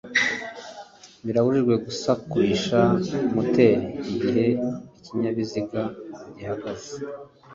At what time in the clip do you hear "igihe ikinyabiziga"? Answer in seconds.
4.11-5.81